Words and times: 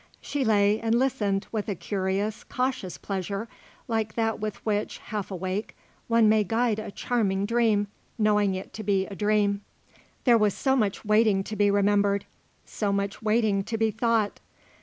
She 0.19 0.43
lay 0.43 0.79
and 0.79 0.95
listened 0.97 1.45
with 1.51 1.69
a 1.69 1.75
curious, 1.75 2.43
cautious 2.43 2.97
pleasure, 2.97 3.47
like 3.87 4.15
that 4.15 4.39
with 4.39 4.55
which, 4.65 4.97
half 4.97 5.29
awake, 5.29 5.75
one 6.07 6.27
may 6.27 6.43
guide 6.43 6.79
a 6.79 6.89
charming 6.89 7.45
dream, 7.45 7.85
knowing 8.17 8.55
it 8.55 8.73
to 8.73 8.83
be 8.83 9.05
a 9.05 9.15
dream. 9.15 9.61
There 10.23 10.39
was 10.39 10.55
so 10.55 10.75
much 10.75 11.05
waiting 11.05 11.43
to 11.43 11.55
be 11.55 11.69
remembered; 11.69 12.25
so 12.65 12.91
much 12.91 13.21
waiting 13.21 13.63
to 13.65 13.77
be 13.77 13.91
thought. 13.91 14.39